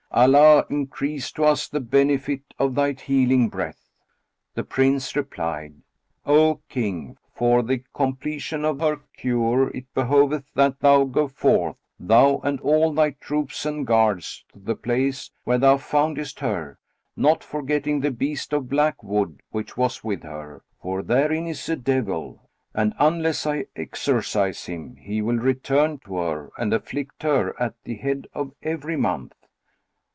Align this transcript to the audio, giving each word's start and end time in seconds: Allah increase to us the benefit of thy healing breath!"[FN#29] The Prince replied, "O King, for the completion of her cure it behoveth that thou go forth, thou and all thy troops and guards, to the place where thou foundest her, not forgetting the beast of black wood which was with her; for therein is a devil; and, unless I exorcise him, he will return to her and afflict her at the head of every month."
Allah 0.13 0.65
increase 0.69 1.31
to 1.31 1.45
us 1.45 1.69
the 1.69 1.79
benefit 1.79 2.41
of 2.59 2.75
thy 2.75 2.91
healing 2.91 3.47
breath!"[FN#29] 3.47 4.55
The 4.55 4.63
Prince 4.65 5.15
replied, 5.15 5.75
"O 6.25 6.59
King, 6.67 7.15
for 7.33 7.63
the 7.63 7.85
completion 7.93 8.65
of 8.65 8.81
her 8.81 8.97
cure 9.15 9.69
it 9.69 9.85
behoveth 9.93 10.43
that 10.53 10.81
thou 10.81 11.05
go 11.05 11.29
forth, 11.29 11.77
thou 11.97 12.39
and 12.39 12.59
all 12.59 12.91
thy 12.93 13.11
troops 13.11 13.65
and 13.65 13.87
guards, 13.87 14.43
to 14.51 14.59
the 14.59 14.75
place 14.75 15.31
where 15.45 15.57
thou 15.57 15.77
foundest 15.77 16.41
her, 16.41 16.77
not 17.15 17.41
forgetting 17.41 18.01
the 18.01 18.11
beast 18.11 18.51
of 18.51 18.67
black 18.67 19.01
wood 19.01 19.39
which 19.51 19.77
was 19.77 20.03
with 20.03 20.23
her; 20.23 20.61
for 20.81 21.01
therein 21.01 21.47
is 21.47 21.69
a 21.69 21.77
devil; 21.77 22.49
and, 22.73 22.93
unless 22.99 23.47
I 23.47 23.67
exorcise 23.77 24.65
him, 24.65 24.97
he 24.97 25.21
will 25.21 25.37
return 25.39 25.99
to 25.99 26.17
her 26.17 26.51
and 26.57 26.73
afflict 26.73 27.23
her 27.23 27.57
at 27.61 27.75
the 27.85 27.95
head 27.95 28.27
of 28.33 28.51
every 28.61 28.97
month." 28.97 29.31